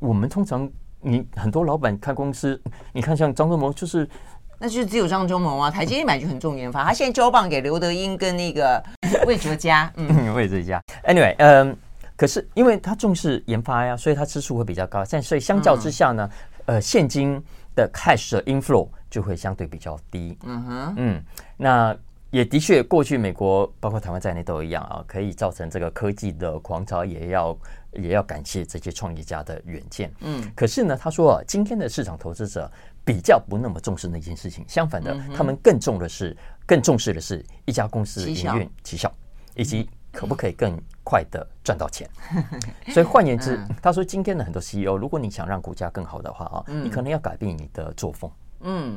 [0.00, 0.68] 我们通常，
[1.00, 2.60] 你很多老板开公司，
[2.92, 4.10] 你看像张忠谋，就是，
[4.58, 5.70] 那就是只有张忠谋啊。
[5.70, 8.82] 台积电买就很重研发，他现在交棒给刘德英跟那个
[9.24, 10.82] 魏哲家，嗯， 魏哲家。
[11.04, 11.76] Anyway，嗯，
[12.16, 15.04] 可是因为他重视研发呀，所以他支出会比较高。
[15.08, 16.28] 但所以相较之下呢，
[16.66, 17.40] 嗯、呃，现金
[17.76, 18.88] 的 cash 的 inflow。
[19.10, 20.38] 就会相对比较低。
[20.44, 21.24] 嗯哼，嗯，
[21.56, 21.96] 那
[22.30, 27.58] 也的确，过去美国包括台湾在内都一样啊，可以造成这个科技的狂潮，也要
[27.92, 30.12] 也要感谢这些创业家的远见。
[30.20, 32.70] 嗯，可是呢，他说啊，今天的市场投资者
[33.02, 36.36] 比较不那么重视那件事情，相反的，他们更重的是
[36.66, 39.10] 更重视的是一家公司营运绩效，
[39.54, 42.06] 以及可不可以更快的赚到钱。
[42.92, 48.30] 所以换言之，他说今天的很多 CEO，如果你想让股价更好的话啊，你可能要改变你的作风。
[48.30, 48.36] 嗯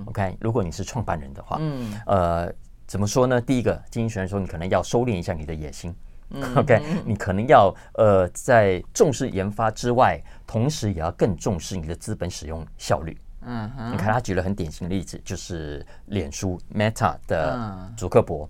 [0.06, 2.54] ，OK，如果你是创办人的话，嗯，呃，
[2.88, 3.40] 怎么说呢？
[3.40, 5.94] 第一个，经营学人说，你可能要收敛一下你的野心。
[6.56, 13.18] OK，你可能要呃，在重视研发之外，同时也要更重视你的资本使用效率。
[13.42, 18.50] 嗯，你看他举了很典型的例子，就是脸书 Meta 的祖克伯。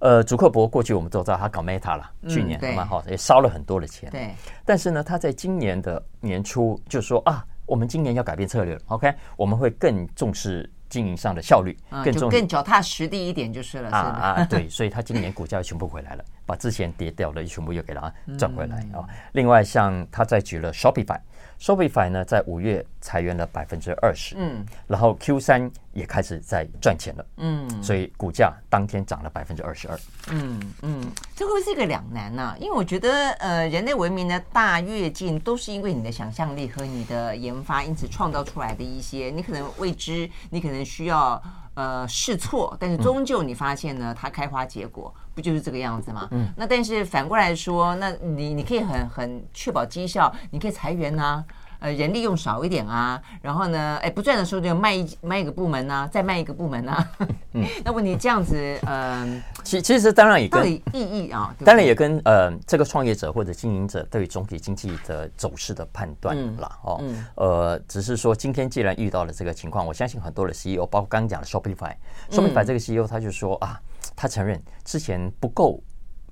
[0.00, 4.10] 呃，祖克伯过去我们都知道他搞 Meta 了，去年蛮好，也烧了很多的钱。
[4.10, 4.34] 对，
[4.64, 7.42] 但是呢，他在今年的年初就说啊。
[7.66, 9.12] 我们今年要改变策略了，OK？
[9.36, 13.98] 我们会更重视经营上的效率，更重更脚踏实地一点就是了，是吧？
[13.98, 19.04] 啊， 对，所以他今年股价全部回来了，把之前跌掉的全部又给他赚回来啊。
[19.32, 21.18] 另外，像他在举了 Shopify。
[21.60, 29.98] Shopify 呢，在五月裁员了百分之二十，嗯，然后 Q 三也开始在赚钱了，嗯，所以股价当天涨了百分之二十二，
[30.30, 31.02] 嗯嗯，
[31.34, 32.54] 这会不会是一个两难呢？
[32.60, 41.42] 因为我觉得，呃，人类文明的大跃进都是因为你的想象力和你的研发，因此创造出来的一些，你可能未知，你可能需要。
[41.76, 46.26] 呃，试错，但是终究你发现呢，它开花结果，不就是这个样子吗？
[46.30, 51.44] 嗯，那但是反过来说，那你你可以很很确保绩效，你可以裁员啊。
[51.78, 57.08] 呃，人力用少一点啊，然后呢，哎，不赚的时候就卖一卖一个部门啊，再卖一个部门啊。
[57.52, 58.56] 嗯， 那问题这样子，
[58.86, 67.02] 嗯，其其实当然也跟意义啊，当然也跟呃这个创业者或者经营者对于总体经济的走势的判断了哦。
[67.34, 73.80] 呃，只是说今天既然遇到了这个情况，我相信很多的 CEO，包括刚刚讲的 Shopify，Shopify 这个 CEO 他就说啊，
[74.14, 75.82] 他承认之前不够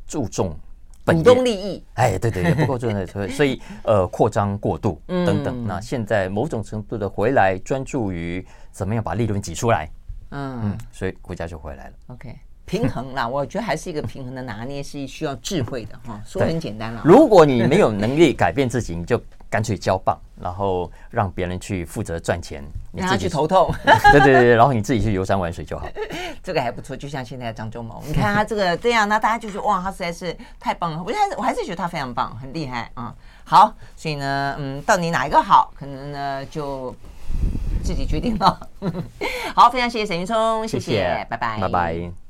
[0.06, 0.56] 注重。
[1.04, 5.64] 股东利益，哎，对对对，不够重要，所以所以呃，扩张过度 等等。
[5.64, 9.90] 嗯、那现在某种程度的回来，专注于怎么样把利润挤出来，
[10.30, 11.92] 嗯嗯，所以股价就回来了。
[12.08, 12.34] OK。
[12.66, 16.18] 平衡啦， 我觉得还是一个平衡的拿捏，是需要智慧的哈。
[16.24, 19.22] 说很简单了，如果你没有能力改变自己，你就
[19.54, 23.72] 干脆交棒，然后让别人去负责赚钱，你自己去头痛。
[24.10, 25.86] 对对对，然后你自己去游山玩水就好。
[26.42, 31.00] 这个还不错，就像现在的张忠谋，你看他这个这样，那大家就觉得哇，他实在是太棒了。
[31.00, 33.14] 我还是我还是觉得他非常棒，很厉害啊。
[33.44, 36.92] 好，所以呢，嗯，到底哪一个好，可能呢就
[37.84, 38.68] 自己决定了。
[39.54, 42.23] 好，非常谢谢沈云聪，谢谢拜拜，拜拜。